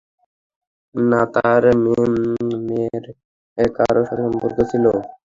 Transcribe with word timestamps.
না, 0.95 1.21
তার 1.35 1.63
মেয়ের 2.67 3.05
কারো 3.77 4.01
সাথে 4.07 4.23
সম্পর্ক 4.27 4.57
ছিল। 4.71 4.85